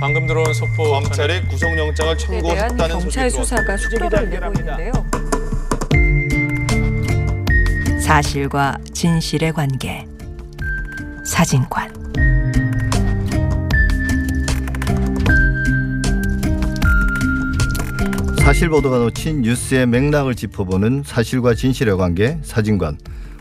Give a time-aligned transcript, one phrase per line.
[0.00, 4.92] 방금 들어온 속보 검찰이 구속영장을 에 대한 청구했다는 소식이 수사가 속도를 내고 있는데요.
[8.00, 10.06] 사실과 진실의 관계
[11.24, 11.92] 사진관
[18.38, 22.98] 사실 보도가 놓친 뉴스의 맥락을 짚어보는 사실과 진실의 관계 사진관.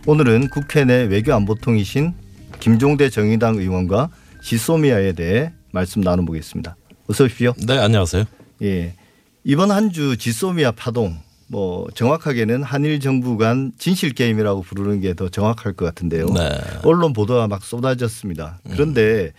[0.08, 2.14] 오늘은 국회 내 외교안보통이신
[2.60, 4.10] 김종대 정의당 의원과
[4.42, 6.76] 지소미아에 대해 말씀 나눠보겠습니다.
[7.08, 7.54] 어서 오십시오.
[7.68, 8.26] 네, 안녕하세요.
[8.64, 8.96] 예.
[9.44, 11.16] 이번 한 주 지소미아 파동
[11.48, 16.26] 뭐 정확하게는 한일 정부 간 진실 게임이라고 부르는 게 더 정확할 것 같은데요.
[16.34, 16.50] 네.
[16.84, 18.60] 언론 보도가 막 쏟아졌습니다.
[18.72, 19.32] 그런데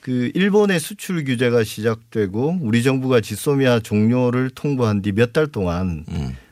[0.00, 6.04] 그 일본의 수출 규제가 시작되고 우리 정부가 지소미아 종료를 통보한 뒤 몇 달 동안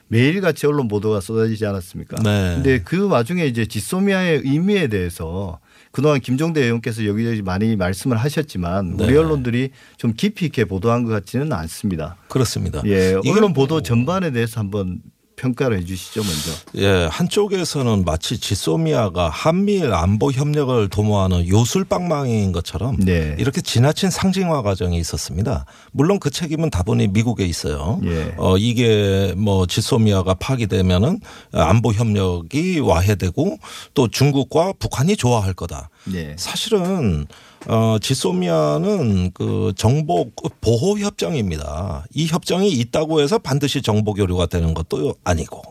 [0.08, 2.22] 매일같이 언론 보도가 쏟아지지 않았습니까?
[2.22, 2.52] 네.
[2.54, 5.58] 근데 그 와중에 이제 지소미아의 의미에 대해서
[5.90, 9.16] 그동안 김종대 의원께서 여기저기 많이 말씀을 하셨지만 우리 네.
[9.16, 12.16] 언론들이 좀 깊이 있게 보도한 것 같지는 않습니다.
[12.28, 12.82] 그렇습니다.
[12.86, 14.98] 예, 언론 보도 뭐- 전반에 대해서 한번
[15.36, 16.50] 평가를 해 주시죠, 먼저.
[16.76, 23.36] 예, 한쪽에서는 마치 지소미아가 한미일 안보 협력을 도모하는 요술방망이인 것처럼 네.
[23.38, 25.66] 이렇게 지나친 상징화 과정이 있었습니다.
[25.92, 28.00] 물론 그 책임은 다분히 미국에 있어요.
[28.04, 28.34] 예.
[28.36, 31.20] 어, 이게 뭐 지소미아가 파기되면은
[31.52, 33.58] 안보 협력이 와해되고
[33.94, 35.90] 또 중국과 북한이 좋아할 거다.
[36.04, 36.34] 네.
[36.38, 37.26] 사실은
[37.66, 42.04] 어 지소미아는 그 정보 보호 협정입니다.
[42.12, 45.62] 이 협정이 있다고 해서 반드시 정보 교류가 되는 것도 아니고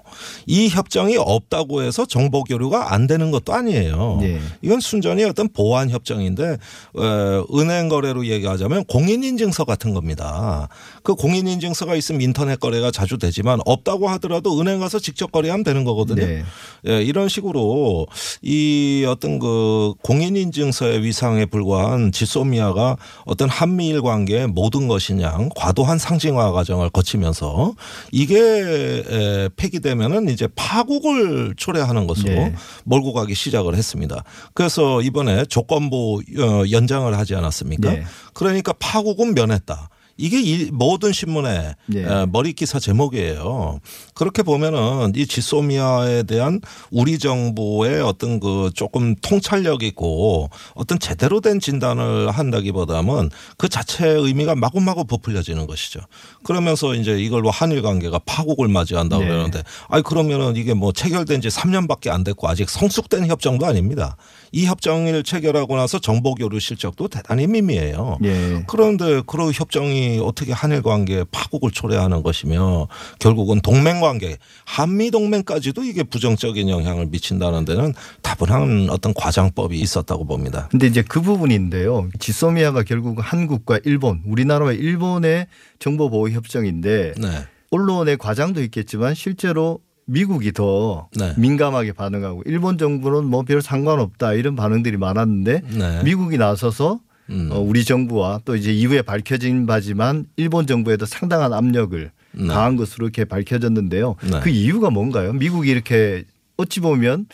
[0.48, 4.20] 이 협정이 없다고 해서 정보 교류가 안 되는 것도 아니에요.
[4.22, 4.40] 네.
[4.62, 6.58] 이건 순전히 어떤 보안 협정인데
[6.96, 10.70] 어, 은행 거래로 얘기하자면 공인 인증서 같은 겁니다.
[11.04, 15.84] 그 공인 인증서가 있으면 인터넷 거래가 자주 되지만 없다고 하더라도 은행 가서 직접 거래하면 되는
[15.84, 16.26] 거거든요.
[16.26, 16.44] 네.
[16.88, 18.08] 예, 이런 식으로
[18.42, 25.98] 이 어떤 그 공인 인증서의 위상에 불과 한 지소미아가 어떤 한미일 관계의 모든 것이냐 과도한
[25.98, 27.74] 상징화 과정을 거치면서
[28.12, 32.56] 이게 에, 폐기되면은 이제 파국을 초래하는 것으로 네.
[32.84, 34.24] 몰고 가기 시작을 했습니다.
[34.54, 37.92] 그래서 이번에 조건부 어, 연장을 하지 않았습니까?
[37.92, 38.04] 네.
[38.34, 39.90] 그러니까 파국은 면했다.
[40.18, 42.04] 이게 이 모든 신문의 네.
[42.04, 43.80] 에, 머리 기사 제목이에요.
[44.14, 51.60] 그렇게 보면은 이 지소미아에 대한 우리 정부의 어떤 그 조금 통찰력 있고 어떤 제대로 된
[51.60, 56.02] 진단을 한다기보다는 그 자체의 의미가 마구마구 부풀려지는 것이죠.
[56.44, 59.30] 그러면서 이제 이걸로 한일 관계가 파국을 맞이한다 고 네.
[59.30, 64.16] 그러는데 아니 그러면은 이게 뭐 체결된 지 3년밖에 안 됐고 아직 성숙된 협정도 아닙니다.
[64.54, 68.20] 이 협정을 체결하고 나서 정보 교류 실적도 대단히 미미해요.
[68.24, 68.64] 예.
[68.68, 72.88] 그런데 그런 협정이 어떻게 한일 관계에 파국을 초래하는 것이며
[73.18, 80.68] 결국은 동맹 관계, 한미 동맹까지도 이게 부정적인 영향을 미친다는 데는 다분한 어떤 과장법이 있었다고 봅니다.
[80.70, 82.10] 근데 이제 그 부분인데요.
[82.20, 85.48] 지소미아가 결국 한국과 일본, 우리나라와 일본의
[85.80, 87.28] 정보 보호 협정인데 네.
[87.72, 91.34] 언론의 과장도 있겠지만 실제로 미국이 더 네.
[91.38, 96.04] 민감하게 반응하고 일본 정부는 뭐 별 상관없다 이런 반응들이 많았는데 네.
[96.04, 97.00] 미국이 나서서
[97.30, 97.50] 음.
[97.52, 102.48] 어, 우리 정부와 또 이제 이후에 밝혀진 바지만 일본 정부에도 상당한 압력을 네.
[102.48, 104.16] 가한 것으로 이렇게 밝혀졌는데요.
[104.30, 104.40] 네.
[104.42, 105.34] 그 이유가 뭔가요?
[105.34, 106.26] 미국이 이렇게
[106.58, 107.28] 어찌 보면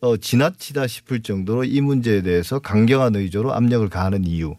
[0.00, 4.54] 어, 지나치다 싶을 정도로 이 문제에 대해서 강경한 의조로 압력을 가하는 이유.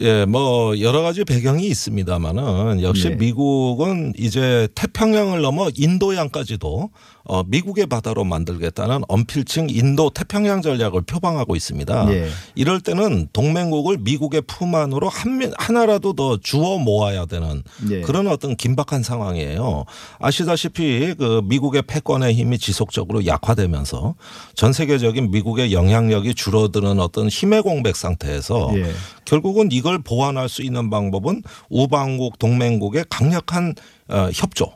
[0.00, 3.16] 예, 뭐 여러 가지 배경이 있습니다만은 역시 네.
[3.16, 6.90] 미국은 이제 태평양을 넘어 인도양까지도
[7.26, 12.04] 어 미국의 바다로 만들겠다는 언필칭 인도 태평양 전략을 표방하고 있습니다.
[12.04, 12.28] 네.
[12.54, 18.02] 이럴 때는 동맹국을 미국의 품 안으로 한 명- 하나라도 더 주어 모아야 되는 네.
[18.02, 19.84] 그런 어떤 긴박한 상황이에요.
[20.18, 24.14] 아시다시피 그 미국의 패권의 힘이 지속적으로 약화되면서
[24.54, 28.92] 전 세계적인 미국의 영향력이 줄어드는 어떤 힘의 공백 상태에서 예.
[29.24, 33.74] 결국은 이걸 보완할 수 있는 방법은 우방국 동맹국의 강력한
[34.08, 34.72] 어, 협조.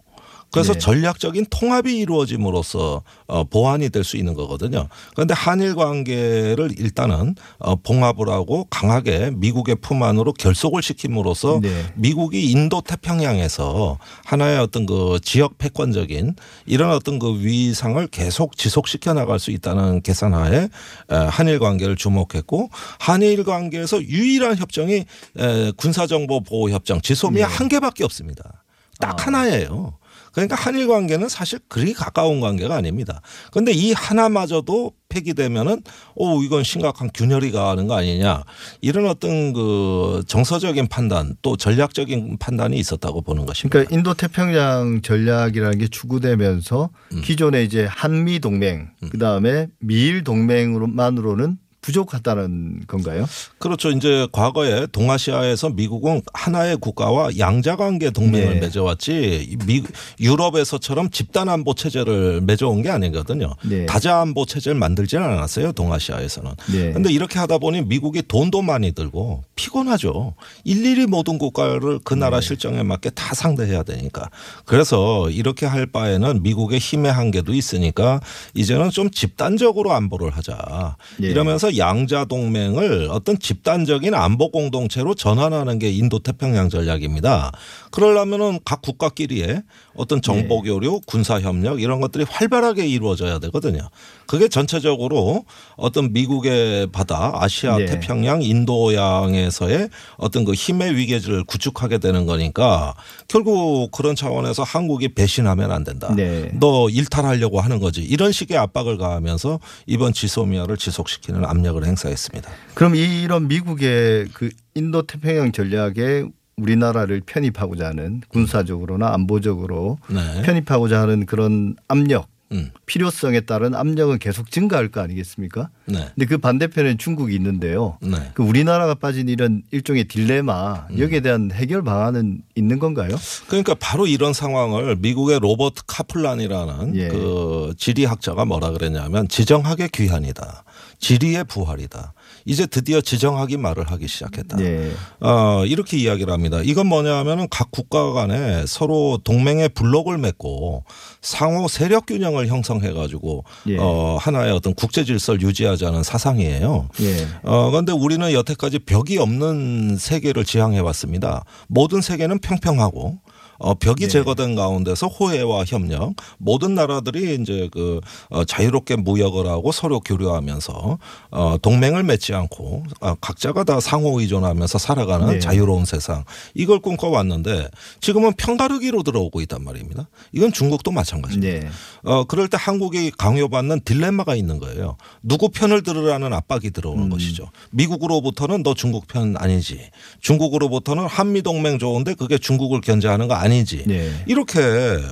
[0.51, 0.79] 그래서 네.
[0.79, 4.89] 전략적인 통합이 이루어짐으로써 어, 보완이 될 수 있는 거거든요.
[5.15, 11.93] 그런데 한일 관계를 일단은 어, 봉합을 하고 강하게 미국의 품 안으로 결속을 시킴으로써 네.
[11.95, 19.39] 미국이 인도 태평양에서 하나의 어떤 그 지역 패권적인 이런 어떤 그 위상을 계속 지속시켜 나갈
[19.39, 20.69] 수 있다는 계산하에 에,
[21.15, 25.05] 한일 관계를 주목했고 한일 관계에서 유일한 협정이
[25.39, 27.55] 에, 군사정보 보호 협정 지소미아 네.
[27.55, 28.65] 한 개밖에 없습니다.
[29.01, 29.27] 딱 아.
[29.27, 29.99] 하나예요.
[30.47, 33.21] 그러니까 한일 관계는 사실 그리 가까운 관계가 아닙니다.
[33.51, 35.83] 그런데 이 하나마저도 폐기되면은
[36.15, 38.45] 오 이건 심각한 균열이 가는 거 아니냐
[38.81, 43.73] 이런 어떤 그 정서적인 판단 또 전략적인 판단이 있었다고 보는 것입니다.
[43.73, 47.23] 그러니까 인도 태평양 전략이라는 게 추구되면서 음.
[47.23, 51.59] 기존의 이제 한미 동맹 그 다음에 미일 동맹으로만으로는
[51.89, 53.27] 부족하다는 건가요?
[53.59, 53.91] 그렇죠.
[53.91, 58.61] 이제 과거에 동아시아에서 미국은 하나의 국가와 양자관계 동맹을 네.
[58.61, 59.83] 맺어왔지 미,
[60.21, 63.55] 유럽에서처럼 집단 안보 체제를 맺어온 게 아니거든요.
[63.65, 63.87] 네.
[63.87, 65.73] 다자 안보 체제를 만들지는 않았어요.
[65.73, 66.51] 동아시아에서는.
[66.73, 66.93] 네.
[66.93, 70.35] 근데 이렇게 하다 보니 미국이 돈도 많이 들고 피곤하죠.
[70.65, 72.47] 일일이 모든 국가를 그 나라 네.
[72.47, 74.29] 실정에 맞게 다 상대해야 되니까.
[74.67, 78.21] 그래서 이렇게 할 바에는 미국의 힘의 한계도 있으니까
[78.53, 80.97] 이제는 좀 집단적으로 안보를 하자.
[81.23, 81.29] 예.
[81.29, 87.53] 이러면서 양자 동맹을 어떤 집단적인 안보 공동체로 전환하는 게 인도 태평양 전략입니다.
[87.91, 89.63] 그러려면은 각 국가끼리의
[89.95, 90.71] 어떤 정보 네.
[90.71, 93.89] 교류, 군사 협력 이런 것들이 활발하게 이루어져야 되거든요.
[94.27, 95.45] 그게 전체적으로
[95.77, 97.87] 어떤 미국의 바다, 아시아 네.
[97.87, 102.95] 태평양, 인도양에서의 어떤 그 힘의 위계질을 구축하게 되는 거니까
[103.27, 106.15] 결국 그런 차원에서 한국이 배신하면 안 된다.
[106.15, 106.51] 네.
[106.55, 108.03] 너 일탈하려고 하는 거지.
[108.03, 112.51] 이런 식의 압박을 가하면서 이번 지소미아를 지속시키는 압력 을 행사했습니다.
[112.75, 116.25] 그럼 이런 미국의 그 인도 태평양 전략에
[116.57, 120.43] 우리나라를 편입하고자 하는 군사적으로나 안보적으로 네.
[120.43, 122.71] 편입하고자 하는 그런 압력, 음.
[122.87, 125.69] 필요성에 따른 압력은 계속 증가할 거 아니겠습니까?
[125.85, 126.09] 네.
[126.15, 127.99] 근데 그 반대편에 중국이 있는데요.
[128.01, 128.17] 네.
[128.35, 130.99] 그 우리나라가 빠진 이런 일종의 딜레마 음.
[130.99, 133.17] 여기에 대한 해결 방안은 있는 건가요?
[133.49, 137.09] 그러니까 바로 이런 상황을 미국의 로버트 카플란이라는 예.
[137.09, 140.65] 그 지리학자가 뭐라 그랬냐면 지정학의 귀환이다.
[140.99, 142.13] 지리의 부활이다.
[142.45, 144.57] 이제 드디어 지정학이 말을 하기 시작했다.
[144.57, 144.91] 네.
[145.21, 146.61] 어, 이렇게 이야기를 합니다.
[146.65, 150.85] 이건 뭐냐 하면은 각 국가 간에 서로 동맹의 블록을 맺고
[151.21, 153.77] 상호 세력 균형을 형성해 가지고 예.
[153.79, 156.89] 어, 하나의 어떤 국제 질서를 유지하자는 사상이에요.
[157.01, 157.27] 예.
[157.43, 161.45] 어, 그런데 우리는 여태까지 벽이 없는 세계를 지향해 왔습니다.
[161.69, 163.19] 모든 세계는 평평하고
[163.59, 164.09] 어, 벽이 네.
[164.09, 168.01] 제거된 가운데서 호혜와 협력 모든 나라들이 이제 그
[168.31, 170.99] 어, 자유롭게 무역을 하고 서로 교류하면서
[171.31, 175.39] 어, 동맹을 맺지 않고 아, 각자가 다 상호 의존하면서 살아가는 네.
[175.41, 176.25] 자유로운 세상
[176.55, 177.69] 이걸 꿈꿔왔는데
[178.01, 180.09] 지금은 평다르기로 들어오고 있단 말입니다.
[180.33, 181.61] 이건 중국도 마찬가지입니다.
[181.61, 181.73] 네.
[182.05, 184.97] 어, 그럴 때 한국이 강요받는 딜레마가 있는 거예요.
[185.23, 187.11] 누구 편을 들으라는 압박이 들어오는 음.
[187.11, 187.51] 것이죠.
[187.71, 189.91] 미국으로부터는 너 중국 편 아니지.
[190.21, 193.85] 중국으로부터는 한미 동맹 좋은데 그게 중국을 견제하는 거 아니 지.
[193.87, 194.11] 네.
[194.27, 194.59] 이렇게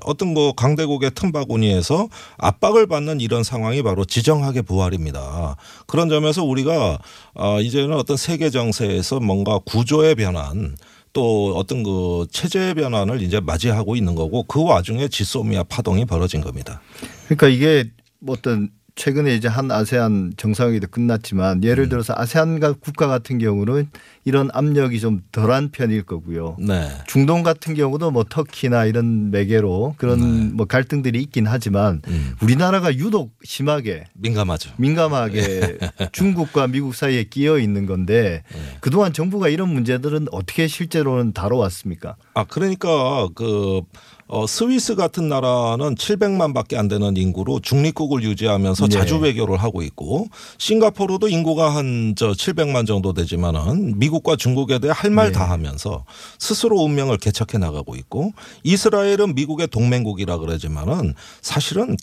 [0.05, 5.57] 어떤 뭐 강대국의 틈바구니에서 압박을 받는 이런 상황이 바로 지정학의 부활입니다.
[5.87, 6.99] 그런 점에서 우리가
[7.35, 10.77] 어, 이제는 어떤 세계 정세에서 뭔가 구조의 변환
[11.13, 16.83] 또 어떤 그 체제의 변환을 이제 맞이하고 있는 거고 그 와중에 지소미아 파동이 벌어진 겁니다.
[17.27, 21.89] 그러니까 이게 뭐 어떤 최근에 이제 한 아세안 정상회의도 끝났지만 예를 음.
[21.91, 23.91] 들어서 아세안 국가 같은 경우는
[24.27, 26.57] 이런 압력이 좀 덜한 편일 거고요.
[26.59, 26.89] 네.
[27.07, 32.11] 중동 같은 경우도 뭐 터키나 이런 매개로 그런 뭐 갈등들이 있긴 하지만 네.
[32.13, 32.35] 음.
[32.43, 34.73] 우리나라가 유독 심하게 민감하죠.
[34.77, 35.79] 민감하게
[36.13, 38.59] 중국과 미국 사이에 끼어 있는 건데 네.
[38.81, 42.17] 그동안 정부가 이런 문제들은 어떻게 실제로는 다뤄왔습니까?
[42.35, 43.83] 아 그러니까 그
[44.29, 48.93] 어, 스위스 같은 나라는 700만밖에 안 되는 인구로 중립국을 유지하면서 네.
[48.93, 50.27] 자주 외교를 하고 있고
[50.59, 55.47] 싱가포르도 인구가 한 저 700만 정도 되지만은 미국 과 중국에 대해 할 말다 네.
[55.47, 56.05] 하면서
[56.39, 58.33] 스스로 운명을 개척해 나가고 있고
[58.63, 61.97] 이스라엘은 미국의 동맹국이라 그러지만은 사실은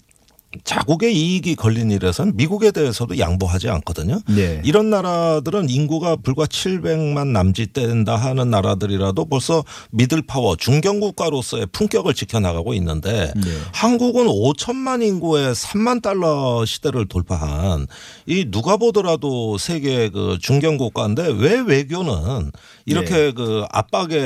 [0.63, 4.19] 자국의 이익이 걸린 일에선 미국에 대해서도 양보하지 않거든요.
[4.27, 4.61] 네.
[4.63, 12.13] 이런 나라들은 인구가 불과 700만 남짓 된다 하는 나라들이라도 벌써 미들 파워 중견 국가로서의 품격을
[12.13, 13.51] 지켜나가고 있는데 네.
[13.73, 17.87] 한국은 5천만 인구의 3만 달러 시대를 돌파한
[18.25, 22.51] 이 누가 보더라도 세계 그 중견 국가인데 왜 외교는
[22.85, 24.17] 이렇게 그 압박에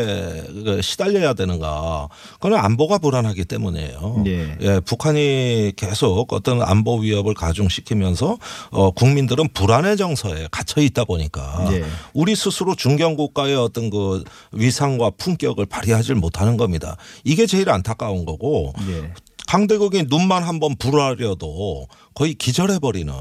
[0.66, 2.10] 그 시달려야 되는가?
[2.40, 4.22] 그건 안보가 불안하기 때문이에요.
[4.26, 4.58] 네.
[4.62, 8.38] 예, 북한이 계속 어떤 안보 위협을 가중시키면서
[8.72, 11.84] 어, 국민들은 불안의 정서에 갇혀 있다 보니까 네.
[12.14, 16.98] 우리 스스로 중견 국가의 어떤 그 위상과 품격을 발휘하지 못하는 겁니다.
[17.24, 19.12] 이게 제일 안타까운 거고 네.
[19.48, 23.14] 강대국이 눈만 한번 불하려도 거의 기절해버리는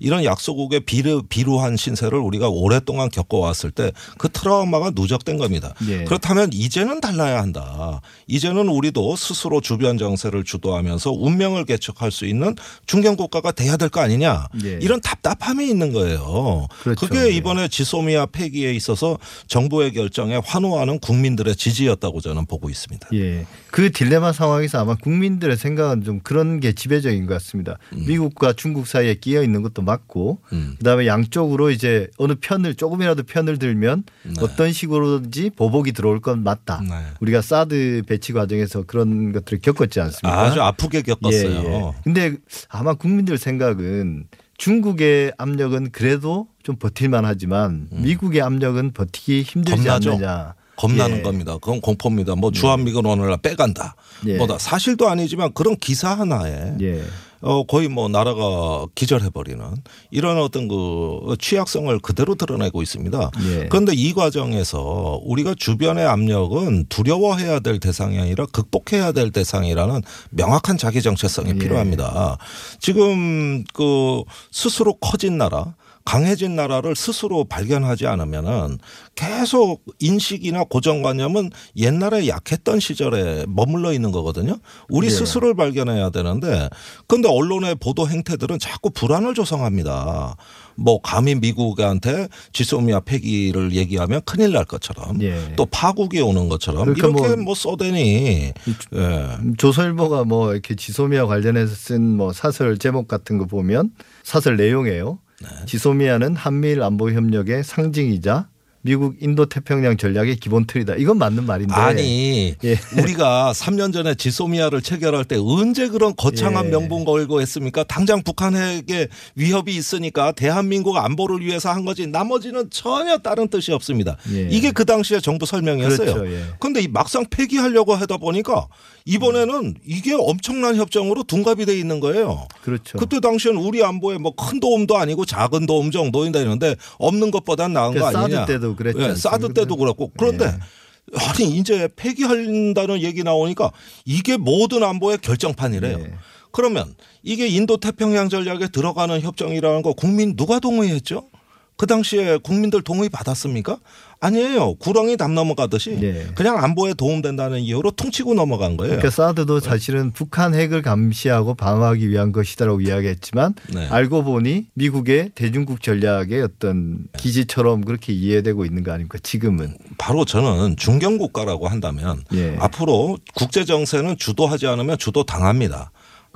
[0.00, 5.74] 이런 약소국의 비루, 비루한 신세를 우리가 오랫동안 겪어왔을 때 그 트라우마가 누적된 겁니다.
[5.88, 6.04] 예.
[6.04, 8.00] 그렇다면 이제는 달라야 한다.
[8.26, 12.56] 이제는 우리도 스스로 주변 정세를 주도하면서 운명을 개척할 수 있는
[12.86, 14.46] 중견 국가가 돼야 될 거 아니냐.
[14.64, 14.78] 예.
[14.80, 16.66] 이런 답답함이 있는 거예요.
[16.82, 17.06] 그렇죠.
[17.06, 17.30] 그게 예.
[17.30, 23.08] 이번에 지소미아 폐기에 있어서 정부의 결정에 환호하는 국민들의 지지였다고 저는 보고 있습니다.
[23.14, 23.46] 예.
[23.70, 27.78] 그 딜레마 상황에서 아마 국민들의 생각은 좀 그런 게 지배적인 것 같습니다.
[27.92, 30.74] 미국 과 중국 사이에 끼어 있는 것도 맞고 음.
[30.78, 34.32] 그다음에 양쪽으로 이제 어느 편을 조금이라도 편을 들면 네.
[34.40, 36.80] 어떤 식으로든지 보복이 들어올 건 맞다.
[36.80, 36.94] 네.
[37.20, 40.40] 우리가 사드 배치 과정에서 그런 것들을 겪었지 않습니까?
[40.40, 41.50] 아주 아프게 겪었어요.
[41.50, 41.92] 예, 예.
[42.04, 42.36] 근데
[42.68, 44.24] 아마 국민들 생각은
[44.58, 49.84] 중국의 압력은 그래도 좀 버틸만 하지만 미국의 압력은 버티기 힘들지 음.
[49.84, 50.12] 겁나죠.
[50.12, 50.54] 않느냐.
[50.76, 51.22] 겁나는 예.
[51.22, 51.54] 겁니다.
[51.54, 52.34] 그건 공포입니다.
[52.34, 53.94] 뭐 주한미군 오늘날 빼간다.
[54.26, 54.36] 예.
[54.36, 57.02] 뭐다 사실도 아니지만 그런 기사 하나에 예.
[57.42, 59.64] 어 거의 뭐 나라가 기절해버리는
[60.10, 63.30] 이런 어떤 그 취약성을 그대로 드러내고 있습니다.
[63.44, 63.66] 예.
[63.68, 71.02] 그런데 이 과정에서 우리가 주변의 압력은 두려워해야 될 대상이 아니라 극복해야 될 대상이라는 명확한 자기
[71.02, 71.54] 정체성이 예.
[71.54, 72.38] 필요합니다.
[72.78, 74.22] 지금 그
[74.52, 78.78] 스스로 커진 나라 강해진 나라를 스스로 발견하지 않으면은
[79.14, 84.58] 계속 인식이나 고정관념은 옛날에 약했던 시절에 머물러 있는 거거든요.
[84.88, 85.10] 우리 예.
[85.10, 86.68] 스스로를 발견해야 되는데
[87.06, 90.36] 근데 언론의 보도 행태들은 자꾸 불안을 조성합니다.
[90.74, 95.52] 뭐 감히 미국한테 지소미아 폐기를 얘기하면 큰일 날 것처럼 예.
[95.56, 98.52] 또 파국이 오는 것처럼 그러니까 이렇게 뭐 뭐 써대니
[98.94, 99.28] 예.
[99.58, 103.90] 조선일보가 뭐 이렇게 지소미아 관련해서 쓴 뭐 사설 제목 같은 거 보면
[104.22, 105.18] 사설 내용이에요.
[105.42, 105.66] 네.
[105.66, 108.48] 지소미아는 한미일 안보 협력의 상징이자
[108.82, 110.96] 미국 인도 태평양 전략의 기본 틀이다.
[110.96, 111.72] 이건 맞는 말인데.
[111.72, 112.76] 아니 예.
[113.00, 116.70] 우리가 3년 전에 지소미아를 체결할 때 언제 그런 거창한 예.
[116.70, 117.84] 명분 걸고 했습니까?
[117.84, 124.16] 당장 북한에게 위협이 있으니까 대한민국 안보를 위해서 한 거지 나머지는 전혀 다른 뜻이 없습니다.
[124.32, 124.48] 예.
[124.50, 126.14] 이게 그 당시에 정부 설명이었어요.
[126.14, 126.32] 그렇죠.
[126.32, 126.44] 예.
[126.58, 128.66] 그런데 이 막상 폐기하려고 하다 보니까
[129.04, 132.46] 이번에는 이게 엄청난 협정으로 둔갑이 돼 있는 거예요.
[132.62, 132.98] 그렇죠.
[132.98, 137.94] 그때 당시엔 우리 안보에 뭐 큰 도움도 아니고 작은 도움 정도인다 이러는데 없는 것보단 나은
[137.94, 138.40] 거그 아니냐.
[138.40, 139.30] 사드 때도 그랬지 예, 않습니까?
[139.30, 141.18] 사드 때도 그렇고 그런데 예.
[141.18, 143.72] 아니 이제 폐기한다는 얘기 나오니까
[144.04, 145.98] 이게 모든 안보의 결정판이래요.
[145.98, 146.14] 예.
[146.52, 151.28] 그러면 이게 인도 태평양 전략에 들어가는 협정이라는 거 국민 누가 동의했죠?
[151.76, 153.78] 그 당시에 국민들 동의 받았습니까?
[154.20, 154.74] 아니에요.
[154.74, 156.28] 구렁이 담 넘어가듯이 예.
[156.36, 158.98] 그냥 안보에 도움된다는 이유로 퉁치고 넘어간 거예요.
[158.98, 163.88] 그러니까 사드도 사실은 북한 핵을 감시하고 방어하기 위한 것이다라고 이야기했지만 네.
[163.88, 169.18] 알고 보니 미국의 대중국 전략의 어떤 기지처럼 그렇게 이해되고 있는 거 아닙니까?
[169.20, 169.76] 지금은.
[169.98, 172.56] 바로 저는 중견 국가라고 한다면 예.
[172.60, 175.90] 앞으로 국제 정세는 주도하지 않으면 주도 당합니다.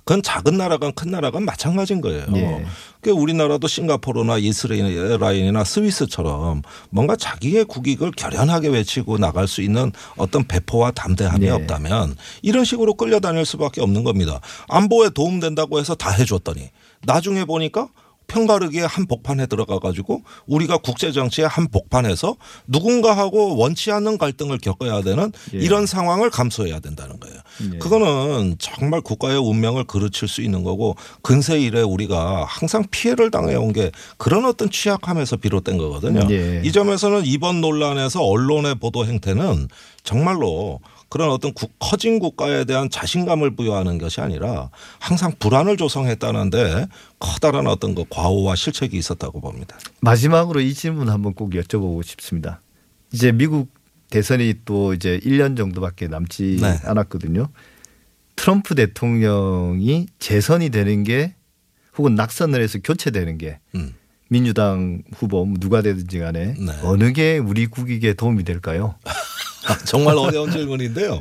[0.06, 2.26] 그건 작은 나라건 큰 나라건 마찬가지인 거예요.
[2.36, 2.64] 예.
[3.00, 10.92] 그 우리나라도 싱가포르나 이스라엘이나 스위스처럼 뭔가 자기의 국익을 결연하게 외치고 나갈 수 있는 어떤 배포와
[10.92, 11.50] 담대함이 예.
[11.50, 14.40] 없다면 이런 식으로 끌려다닐 수밖에 없는 겁니다.
[14.68, 16.70] 안보에 도움된다고 해서 다 해줬더니
[17.02, 17.88] 나중에 보니까
[18.28, 22.36] 편가르기의 한 복판에 들어가 가지고 우리가 국제 정치의 한 복판에서
[22.66, 25.58] 누군가하고 원치 않는 갈등을 겪어야 되는 예.
[25.58, 27.38] 이런 상황을 감수해야 된다는 거예요.
[27.75, 27.78] 예.
[27.78, 33.90] 그거는 정말 국가의 운명을 그르칠 수 있는 거고 근세 이래 우리가 항상 피해를 당해온 게
[34.18, 36.26] 그런 어떤 취약함에서 비롯된 거거든요.
[36.30, 36.62] 예.
[36.64, 39.68] 이 점에서는 이번 논란에서 언론의 보도 행태는
[40.02, 46.86] 정말로 그런 어떤 국- 커진 국가에 대한 자신감을 부여하는 것이 아니라 항상 불안을 조성했다는데
[47.20, 49.78] 커다란 어떤 그 과오와 실책이 있었다고 봅니다.
[50.00, 52.60] 마지막으로 이 질문 한번 꼭 여쭤보고 싶습니다.
[53.12, 53.68] 이제 미국
[54.10, 56.78] 대선이 또 이제 1년 정도밖에 남지 네.
[56.84, 57.48] 않았거든요.
[58.36, 61.34] 트럼프 대통령이 재선이 되는 게
[61.98, 63.94] 혹은 낙선을 해서 교체되는 게 음.
[64.28, 66.72] 민주당 후보 뭐 누가 되든지 간에 네.
[66.82, 68.96] 어느 게 우리 국익에 도움이 될까요?
[69.68, 71.20] 아, 정말 어려운 질문인데요.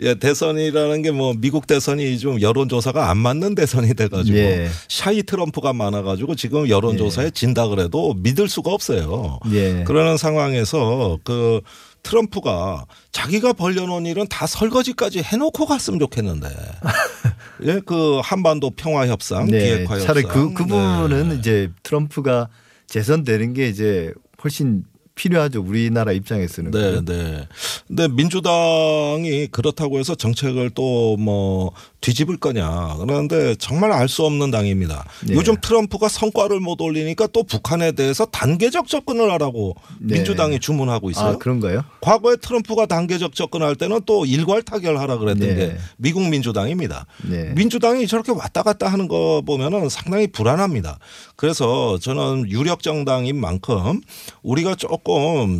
[0.00, 4.68] 예, 대선이라는 게 뭐 미국 대선이 좀 여론조사가 안 맞는 대선이 돼가지고 예.
[4.88, 9.38] 샤이 트럼프가 많아가지고 지금 여론조사에 진다 그래도 믿을 수가 없어요.
[9.52, 9.84] 예.
[9.84, 11.60] 그러는 상황에서 그
[12.06, 16.48] 트럼프가 자기가 벌려놓은 일은 다 설거지까지 해놓고 갔으면 좋겠는데.
[17.64, 19.98] 예, 그 한반도 평화 협상, 비핵화 협상.
[19.98, 20.06] 네.
[20.06, 20.68] 차라리 그, 그 네.
[20.68, 22.48] 부분은 이제 트럼프가
[22.86, 24.12] 재선되는 게 이제
[24.44, 24.84] 훨씬
[25.16, 25.62] 필요하죠.
[25.62, 26.70] 우리나라 입장에서는.
[26.70, 27.48] 네, 네.
[27.88, 32.96] 근데 민주당이 그렇다고 해서 정책을 또 뭐 뒤집을 거냐.
[33.00, 35.04] 그런데 정말 알 수 없는 당입니다.
[35.26, 35.34] 네.
[35.34, 40.14] 요즘 트럼프가 성과를 못 올리니까 또 북한에 대해서 단계적 접근을 하라고 네.
[40.16, 41.32] 민주당이 주문하고 있어요.
[41.34, 41.82] 아, 그런가요?
[42.00, 45.54] 과거에 트럼프가 단계적 접근할 때는 또 일괄 타결하라 그랬던 네.
[45.56, 47.06] 게 미국 민주당입니다.
[47.24, 47.52] 네.
[47.56, 50.98] 민주당이 저렇게 왔다 갔다 하는 거 보면은 상당히 불안합니다.
[51.34, 54.00] 그래서 저는 유력 정당인 만큼
[54.42, 55.05] 우리가 조금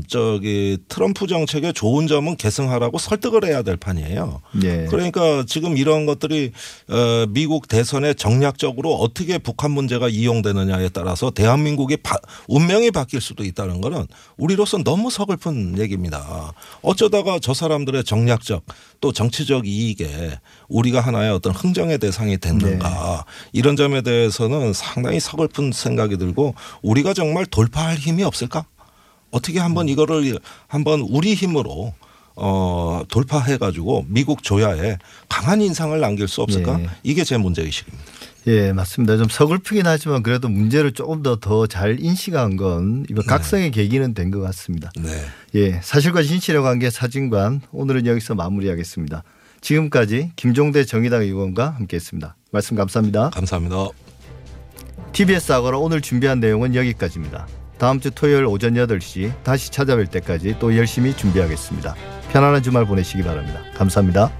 [0.08, 4.40] 저기 트럼프 정책의 좋은 점은 계승하라고 설득을 해야 될 판이에요.
[4.60, 4.86] 네.
[4.86, 6.52] 그러니까 지금 이런 것들이
[6.88, 13.80] 어, 미국 대선에 정략적으로 어떻게 북한 문제가 이용되느냐에 따라서 대한민국의 바- 운명이 바뀔 수도 있다는
[13.80, 16.52] 거는 우리로서 너무 서글픈 얘기입니다.
[16.82, 18.64] 어쩌다가 저 사람들의 정략적
[19.00, 20.38] 또 정치적 이익에
[20.68, 27.46] 우리가 하나의 어떤 흥정의 대상이 됐는가 이런 점에 대해서는 상당히 서글픈 생각이 들고 우리가 정말
[27.46, 28.64] 돌파할 힘이 없을까?
[29.30, 31.94] 어떻게 한번 이거를 한번 우리 힘으로
[32.36, 36.80] 어 돌파해 가지고 미국 조야에 강한 인상을 남길 수 없을까?
[36.80, 36.88] 예.
[37.02, 38.04] 이게 제 문제 의식입니다.
[38.48, 39.16] 예, 맞습니다.
[39.16, 44.30] 좀 서글프긴 하지만 그래도 문제를 조금 더 더 잘 인식한 건 이번 각성의 계기는 된
[44.30, 44.90] 것 같습니다.
[45.00, 45.24] 네.
[45.54, 49.24] 예, 사실과 진실의 관계 사진관 오늘은 여기서 마무리하겠습니다.
[49.62, 52.36] 지금까지 김종대 정의당 의원과 함께했습니다.
[52.52, 53.30] 말씀 감사합니다.
[53.30, 53.88] 감사합니다.
[55.12, 57.48] TBS 아고라 오늘 준비한 내용은 여기까지입니다.
[57.78, 61.94] 다음 주 토요일 오전 8시 다시 찾아뵐 때까지 또 열심히 준비하겠습니다.
[62.32, 63.60] 편안한 주말 보내시기 바랍니다.
[63.74, 64.30] 감사합니다.